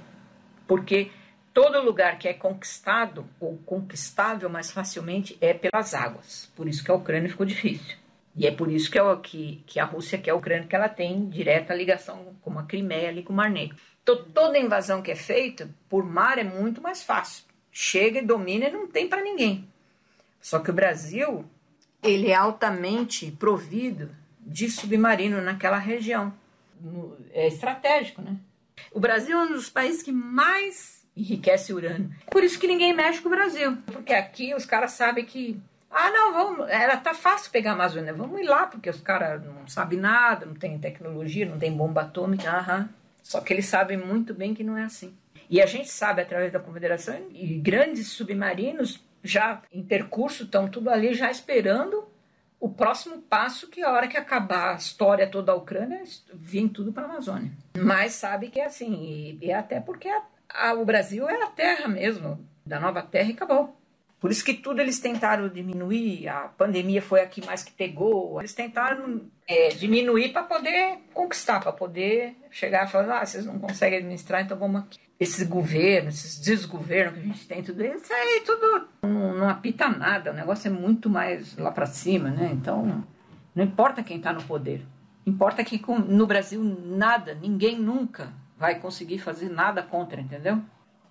porque 0.66 1.12
todo 1.56 1.82
lugar 1.82 2.20
que 2.20 2.28
é 2.28 2.34
conquistado 2.34 3.26
ou 3.40 3.58
conquistável 3.60 4.50
mais 4.50 4.72
facilmente 4.72 5.38
é 5.40 5.54
pelas 5.54 5.94
águas. 5.94 6.52
Por 6.54 6.68
isso 6.68 6.84
que 6.84 6.92
a 6.92 6.94
Ucrânia 6.94 7.30
ficou 7.30 7.46
difícil. 7.46 7.96
E 8.36 8.46
é 8.46 8.52
por 8.52 8.70
isso 8.70 8.92
que, 8.92 9.00
é 9.00 9.16
que, 9.24 9.64
que 9.66 9.80
a 9.80 9.86
Rússia 9.86 10.18
quer 10.18 10.32
a 10.32 10.36
Ucrânia, 10.36 10.68
que 10.68 10.76
ela 10.76 10.90
tem 10.90 11.30
direta 11.30 11.74
ligação 11.74 12.36
com 12.42 12.60
a 12.60 12.64
Crimeia 12.64 13.08
ali 13.08 13.24
com 13.24 13.32
o 13.32 13.36
Mar 13.36 13.50
Negro. 13.50 13.78
Então, 14.04 14.22
toda 14.34 14.60
invasão 14.60 15.02
que 15.02 15.10
é 15.10 15.16
feita 15.16 15.70
por 15.88 16.04
mar 16.04 16.38
é 16.38 16.44
muito 16.44 16.82
mais 16.82 17.02
fácil. 17.02 17.46
Chega 17.72 18.20
e 18.20 18.26
domina 18.26 18.66
e 18.66 18.72
não 18.72 18.88
tem 18.88 19.08
para 19.08 19.24
ninguém. 19.24 19.66
Só 20.42 20.60
que 20.60 20.70
o 20.70 20.74
Brasil, 20.74 21.46
ele 22.04 22.32
é 22.32 22.36
altamente 22.36 23.32
provido 23.32 24.14
de 24.42 24.70
submarino 24.70 25.42
naquela 25.42 25.78
região. 25.78 26.34
É 27.32 27.48
estratégico, 27.48 28.22
né? 28.22 28.36
O 28.92 29.00
Brasil 29.00 29.38
é 29.38 29.44
um 29.44 29.54
dos 29.54 29.70
países 29.70 30.04
que 30.04 30.12
mais 30.12 30.95
enriquece 31.16 31.74
urânio. 31.74 32.12
É 32.28 32.30
por 32.30 32.44
isso 32.44 32.60
que 32.60 32.68
ninguém 32.68 32.94
mexe 32.94 33.22
com 33.22 33.30
o 33.30 33.32
Brasil. 33.32 33.78
Porque 33.86 34.14
aqui 34.14 34.54
os 34.54 34.66
caras 34.66 34.92
sabem 34.92 35.26
que 35.26 35.60
ah, 35.90 36.12
não, 36.12 36.34
vamos. 36.34 36.70
Era 36.70 36.98
tá 36.98 37.14
fácil 37.14 37.50
pegar 37.52 37.72
a 37.72 37.74
Amazônia. 37.74 38.14
Vamos 38.14 38.42
ir 38.42 38.44
lá, 38.44 38.68
porque 38.68 38.90
os 38.90 39.00
caras 39.00 39.42
não 39.46 39.66
sabem 39.66 39.98
nada, 39.98 40.46
não 40.46 40.54
tem 40.54 40.78
tecnologia, 40.78 41.46
não 41.46 41.58
tem 41.58 41.72
bomba 41.72 42.02
atômica. 42.02 42.50
Aham. 42.50 42.90
Só 43.24 43.40
que 43.40 43.54
eles 43.54 43.66
sabem 43.66 43.98
muito 43.98 44.34
bem 44.34 44.54
que 44.54 44.64
não 44.64 44.78
é 44.78 44.84
assim. 44.84 45.16
E 45.50 45.62
a 45.62 45.66
gente 45.66 45.90
sabe 45.90 46.22
através 46.22 46.52
da 46.52 46.60
Confederação 46.60 47.16
e 47.32 47.58
grandes 47.60 48.10
submarinos 48.10 49.02
já 49.24 49.62
em 49.72 49.84
percurso 49.84 50.44
estão 50.44 50.68
tudo 50.68 50.90
ali 50.90 51.14
já 51.14 51.32
esperando 51.32 52.08
o 52.60 52.70
próximo 52.70 53.22
passo 53.22 53.68
que 53.68 53.82
a 53.82 53.92
hora 53.92 54.08
que 54.08 54.18
acabar 54.18 54.74
a 54.74 54.78
história 54.78 55.28
toda 55.28 55.48
da 55.48 55.56
Ucrânia 55.56 56.04
vem 56.34 56.68
tudo 56.68 56.92
para 56.92 57.04
a 57.04 57.06
Amazônia. 57.10 57.52
Mas 57.78 58.14
sabe 58.14 58.50
que 58.50 58.60
é 58.60 58.66
assim 58.66 59.38
e, 59.42 59.50
é 59.50 59.54
até 59.54 59.80
porque 59.80 60.08
a, 60.08 60.22
a, 60.58 60.74
o 60.74 60.86
Brasil 60.86 61.28
é 61.30 61.44
a 61.44 61.48
terra 61.48 61.88
mesmo 61.88 62.40
da 62.66 62.80
nova 62.80 63.02
terra 63.02 63.30
e 63.30 63.34
acabou. 63.34 63.76
Por 64.20 64.32
isso 64.32 64.44
que 64.44 64.56
tudo 64.56 64.82
eles 64.82 65.00
tentaram 65.00 65.48
diminuir, 65.50 66.28
a 66.28 66.48
pandemia 66.48 67.02
foi 67.02 67.22
a 67.22 67.28
que 67.28 67.46
mais 67.46 67.64
que 67.64 67.72
pegou, 67.72 68.40
eles 68.40 68.56
tentaram 68.56 69.22
é, 69.48 69.70
diminuir 69.70 70.34
para 70.34 70.42
poder 70.42 71.00
conquistar, 71.14 71.60
para 71.60 71.72
poder 71.72 72.36
chegar 72.50 72.88
e 72.88 72.92
falar, 72.92 73.22
ah, 73.22 73.26
vocês 73.26 73.46
não 73.46 73.60
conseguem 73.60 74.00
administrar, 74.00 74.42
então 74.42 74.58
vamos 74.58 74.82
aqui. 74.82 75.00
Esses 75.20 75.48
governos, 75.48 76.16
esses 76.16 76.40
desgovernos 76.40 77.20
que 77.20 77.20
a 77.20 77.28
gente 77.28 77.48
tem, 77.48 77.64
tudo 77.64 77.86
isso 77.86 78.12
aí 78.12 78.42
tudo 78.46 78.88
não, 79.04 79.38
não 79.38 79.50
apita 79.50 79.88
nada, 79.88 80.32
o 80.32 80.34
negócio 80.34 80.70
é 80.70 80.72
muito 80.72 81.10
mais 81.10 81.56
lá 81.58 81.72
para 81.72 81.86
cima, 81.86 82.30
né? 82.30 82.50
Então, 82.52 83.06
não 83.54 83.64
importa 83.64 84.02
quem 84.02 84.18
está 84.18 84.34
no 84.34 84.44
poder, 84.44 84.82
importa 85.26 85.64
que 85.64 85.80
no 86.10 86.26
Brasil 86.26 86.64
nada, 86.64 87.36
ninguém 87.36 87.78
nunca 87.78 88.34
vai 88.58 88.80
conseguir 88.80 89.20
fazer 89.20 89.50
nada 89.50 89.84
contra, 89.84 90.20
entendeu? 90.20 90.62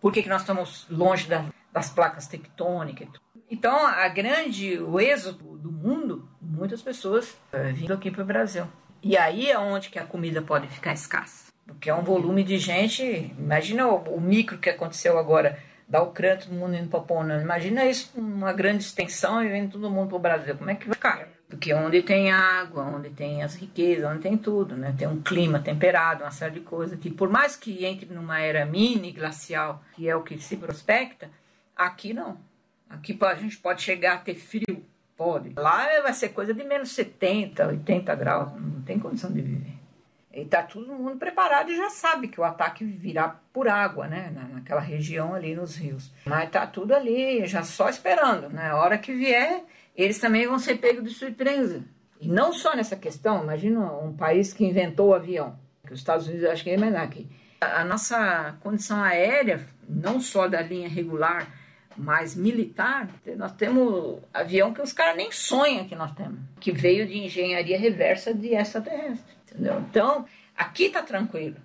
Por 0.01 0.13
que, 0.13 0.23
que 0.23 0.29
nós 0.29 0.43
estamos 0.43 0.87
longe 0.91 1.29
da, 1.29 1.45
das 1.75 1.91
placas 1.91 2.29
tectônicas. 2.29 3.09
Então, 3.51 3.85
a 3.85 4.07
grande, 4.09 4.79
o 4.79 5.01
êxodo 5.01 5.59
do 5.59 5.73
mundo, 5.73 6.29
muitas 6.41 6.81
pessoas 6.81 7.37
é, 7.53 7.73
vindo 7.73 7.93
aqui 7.93 8.11
para 8.11 8.23
o 8.23 8.27
Brasil. 8.27 8.67
E 9.03 9.17
aí 9.17 9.51
é 9.51 9.59
onde 9.59 9.91
que 9.91 9.99
a 9.99 10.05
comida 10.05 10.41
pode 10.41 10.69
ficar 10.69 10.93
escassa. 10.93 11.53
Porque 11.67 11.91
é 11.91 11.95
um 11.95 12.05
volume 12.05 12.45
de 12.45 12.59
gente, 12.59 13.35
imagina 13.37 13.89
o, 13.89 13.97
o 14.15 14.21
micro 14.21 14.59
que 14.59 14.71
aconteceu 14.71 15.19
agora, 15.19 15.59
da 15.89 16.01
Ucrânia, 16.01 16.39
todo 16.39 16.55
mundo 16.55 16.77
indo 16.77 16.89
para. 16.89 17.43
Imagina 17.43 17.85
isso, 17.85 18.13
uma 18.17 18.53
grande 18.53 18.85
extensão 18.85 19.43
e 19.43 19.49
vendo 19.49 19.73
todo 19.73 19.91
mundo 19.91 20.09
para 20.09 20.17
o 20.17 20.21
Brasil. 20.21 20.57
Como 20.57 20.71
é 20.71 20.75
que 20.77 20.87
vai 20.87 20.95
ficar? 20.95 21.29
Porque 21.49 21.73
onde 21.73 22.03
tem 22.03 22.33
água, 22.33 22.83
onde 22.83 23.11
tem 23.11 23.43
as 23.43 23.55
riquezas, 23.55 24.11
onde 24.11 24.23
tem 24.23 24.37
tudo, 24.37 24.77
né? 24.77 24.95
Tem 24.97 25.07
um 25.07 25.23
clima 25.23 25.61
temperado, 25.61 26.25
uma 26.25 26.31
série 26.31 26.55
de 26.55 26.61
coisas 26.61 26.99
que, 26.99 27.11
por 27.11 27.29
mais 27.29 27.55
que 27.55 27.85
entre 27.85 28.13
numa 28.13 28.41
era 28.41 28.65
mini 28.65 29.13
glacial, 29.13 29.83
que 29.95 30.09
é 30.09 30.17
o 30.17 30.23
que 30.23 30.39
se 30.39 30.57
prospecta, 30.57 31.29
Aqui 31.77 32.15
não. 32.15 32.39
Aqui 32.89 33.19
a 33.21 33.35
gente 33.35 33.59
pode 33.59 33.83
chegar 33.83 34.15
a 34.15 34.19
ter 34.19 34.35
frio, 34.35 34.85
pode. 35.17 35.53
Lá 35.57 36.01
vai 36.03 36.13
ser 36.13 36.29
coisa 36.29 36.55
de 36.55 36.63
menos 36.63 36.93
70, 36.93 37.67
80 37.67 38.15
graus, 38.15 38.61
não 38.61 38.83
tem 38.83 38.99
condição 38.99 39.33
de 39.33 39.41
viver. 39.41 39.75
E 40.33 40.43
está 40.43 40.63
todo 40.63 40.95
mundo 40.95 41.17
preparado 41.17 41.71
e 41.71 41.77
já 41.77 41.91
sabe 41.91 42.29
que 42.29 42.41
o 42.41 42.45
ataque 42.45 42.85
virá 42.85 43.37
por 43.53 43.69
água, 43.69 44.07
né? 44.07 44.33
Naquela 44.53 44.81
região 44.81 45.35
ali 45.35 45.55
nos 45.55 45.77
rios. 45.77 46.13
Mas 46.25 46.45
está 46.45 46.67
tudo 46.67 46.95
ali, 46.95 47.47
já 47.47 47.63
só 47.63 47.89
esperando. 47.89 48.49
Né? 48.49 48.73
hora 48.73 48.99
que 48.99 49.13
vier, 49.13 49.65
eles 49.95 50.19
também 50.19 50.47
vão 50.47 50.59
ser 50.59 50.77
pegos 50.77 51.05
de 51.05 51.15
surpresa. 51.15 51.83
E 52.21 52.29
não 52.29 52.53
só 52.53 52.75
nessa 52.75 52.97
questão, 52.97 53.43
imagina 53.43 53.81
um 53.99 54.17
país 54.17 54.53
que 54.53 54.65
inventou 54.65 55.09
o 55.09 55.15
avião, 55.15 55.59
que 55.87 55.93
os 55.93 56.01
Estados 56.01 56.27
Unidos 56.27 56.47
acho 56.47 56.65
que 56.65 56.71
é 56.71 56.77
menor 56.77 57.03
aqui. 57.03 57.29
A 57.61 57.85
nossa 57.85 58.57
condição 58.61 59.03
aérea, 59.03 59.65
não 59.89 60.21
só 60.21 60.49
da 60.49 60.61
linha 60.61 60.89
regular, 60.89 61.47
mais 61.97 62.35
militar, 62.35 63.09
nós 63.37 63.53
temos 63.53 64.21
avião 64.33 64.75
que 64.75 64.83
os 64.83 64.93
caras 64.93 65.17
nem 65.17 65.31
sonham 65.31 65.87
que 65.87 65.95
nós 65.95 66.13
temos, 66.13 66.41
que 66.61 66.73
veio 66.73 67.07
de 67.07 67.19
engenharia 67.19 67.79
reversa 67.79 68.35
de 68.35 68.55
extraterrestre, 68.55 69.35
entendeu? 69.47 69.81
Então, 69.89 70.27
aqui 70.57 70.89
tá 70.89 71.03
tranquilo. 71.03 71.57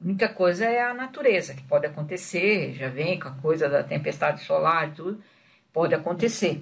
A 0.00 0.04
única 0.04 0.28
coisa 0.28 0.64
é 0.64 0.82
a 0.82 0.94
natureza, 0.94 1.54
que 1.54 1.62
pode 1.62 1.86
acontecer, 1.86 2.72
já 2.74 2.88
vem 2.88 3.18
com 3.18 3.28
a 3.28 3.32
coisa 3.32 3.68
da 3.68 3.82
tempestade 3.82 4.42
solar 4.44 4.88
e 4.88 4.92
tudo, 4.92 5.22
pode 5.72 5.94
acontecer. 5.94 6.60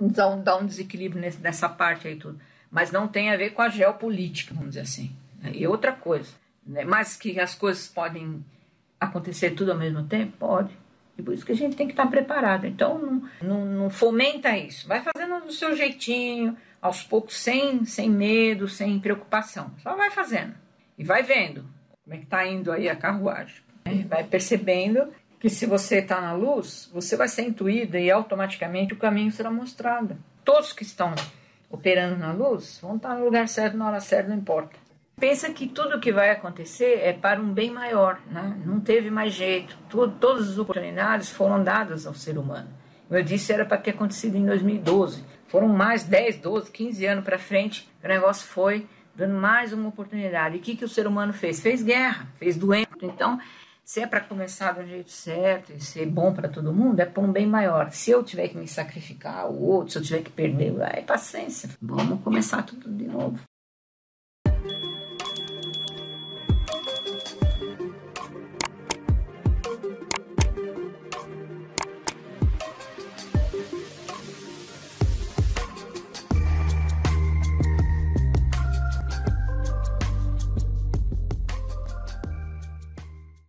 Então, 0.00 0.40
dá 0.40 0.56
um 0.56 0.66
desequilíbrio 0.66 1.20
nessa 1.40 1.68
parte 1.68 2.08
aí 2.08 2.16
tudo. 2.16 2.40
Mas 2.70 2.92
não 2.92 3.08
tem 3.08 3.30
a 3.30 3.36
ver 3.36 3.50
com 3.50 3.62
a 3.62 3.68
geopolítica, 3.68 4.54
vamos 4.54 4.70
dizer 4.70 4.82
assim. 4.82 5.10
Né? 5.42 5.52
E 5.54 5.66
outra 5.66 5.92
coisa, 5.92 6.32
né? 6.66 6.84
mas 6.84 7.16
que 7.16 7.40
as 7.40 7.54
coisas 7.54 7.88
podem 7.88 8.44
acontecer 9.00 9.52
tudo 9.52 9.72
ao 9.72 9.78
mesmo 9.78 10.04
tempo? 10.04 10.36
Pode 10.38 10.70
e 11.18 11.22
por 11.22 11.34
isso 11.34 11.44
que 11.44 11.50
a 11.50 11.56
gente 11.56 11.76
tem 11.76 11.88
que 11.88 11.92
estar 11.92 12.06
preparado. 12.06 12.64
Então, 12.64 12.96
não, 12.96 13.22
não, 13.42 13.64
não 13.64 13.90
fomenta 13.90 14.56
isso. 14.56 14.86
Vai 14.86 15.02
fazendo 15.02 15.44
do 15.44 15.52
seu 15.52 15.74
jeitinho, 15.74 16.56
aos 16.80 17.02
poucos, 17.02 17.36
sem, 17.36 17.84
sem 17.84 18.08
medo, 18.08 18.68
sem 18.68 19.00
preocupação. 19.00 19.72
Só 19.82 19.96
vai 19.96 20.12
fazendo. 20.12 20.54
E 20.96 21.02
vai 21.02 21.24
vendo 21.24 21.64
como 22.04 22.14
é 22.14 22.18
que 22.18 22.24
está 22.24 22.46
indo 22.46 22.70
aí 22.70 22.88
a 22.88 22.94
carruagem. 22.94 23.56
Né? 23.84 24.06
Vai 24.08 24.22
percebendo 24.22 25.08
que 25.38 25.48
se 25.48 25.66
você 25.66 25.98
está 25.98 26.20
na 26.20 26.32
luz, 26.32 26.90
você 26.92 27.16
vai 27.16 27.28
ser 27.28 27.42
intuída 27.42 27.98
e 27.98 28.10
automaticamente 28.10 28.94
o 28.94 28.98
caminho 28.98 29.30
será 29.30 29.50
mostrado. 29.50 30.16
Todos 30.44 30.72
que 30.72 30.82
estão 30.82 31.14
operando 31.70 32.16
na 32.16 32.32
luz 32.32 32.78
vão 32.80 32.96
estar 32.96 33.14
no 33.14 33.24
lugar 33.24 33.48
certo, 33.48 33.76
na 33.76 33.88
hora 33.88 34.00
certa, 34.00 34.30
não 34.30 34.36
importa 34.36 34.88
pensa 35.18 35.52
que 35.52 35.66
tudo 35.66 36.00
que 36.00 36.12
vai 36.12 36.30
acontecer 36.30 37.00
é 37.02 37.12
para 37.12 37.40
um 37.40 37.52
bem 37.52 37.70
maior, 37.70 38.20
né? 38.30 38.56
não 38.64 38.80
teve 38.80 39.10
mais 39.10 39.34
jeito. 39.34 39.76
Tudo, 39.88 40.14
todas 40.18 40.48
as 40.48 40.58
oportunidades 40.58 41.28
foram 41.28 41.62
dadas 41.62 42.06
ao 42.06 42.14
ser 42.14 42.38
humano. 42.38 42.68
Eu 43.10 43.22
disse, 43.22 43.52
era 43.52 43.64
para 43.64 43.78
ter 43.78 43.90
acontecido 43.90 44.36
em 44.36 44.44
2012. 44.44 45.24
Foram 45.48 45.68
mais 45.68 46.04
10, 46.04 46.38
12, 46.38 46.70
15 46.70 47.06
anos 47.06 47.24
para 47.24 47.38
frente, 47.38 47.88
o 48.04 48.08
negócio 48.08 48.46
foi 48.46 48.86
dando 49.14 49.34
mais 49.34 49.72
uma 49.72 49.88
oportunidade. 49.88 50.56
E 50.56 50.58
o 50.58 50.62
que, 50.62 50.76
que 50.76 50.84
o 50.84 50.88
ser 50.88 51.06
humano 51.06 51.32
fez? 51.32 51.60
Fez 51.60 51.82
guerra, 51.82 52.28
fez 52.38 52.56
doença. 52.56 52.88
Então, 53.02 53.40
Se 53.88 54.00
é 54.00 54.06
para 54.06 54.20
começar 54.20 54.72
do 54.72 54.86
jeito 54.86 55.10
certo 55.10 55.72
e 55.72 55.80
ser 55.80 56.04
bom 56.04 56.34
para 56.34 56.46
todo 56.46 56.74
mundo, 56.74 57.00
é 57.00 57.06
para 57.06 57.22
um 57.22 57.32
bem 57.32 57.46
maior. 57.46 57.90
Se 57.90 58.10
eu 58.10 58.22
tiver 58.22 58.48
que 58.48 58.58
me 58.58 58.68
sacrificar, 58.68 59.50
o 59.50 59.62
outro, 59.62 59.92
se 59.92 59.98
eu 59.98 60.02
tiver 60.02 60.22
que 60.24 60.30
perder, 60.30 60.74
é 60.94 61.00
paciência. 61.00 61.70
Vamos 61.80 62.20
começar 62.20 62.62
tudo 62.64 62.86
de 62.86 63.06
novo. 63.06 63.40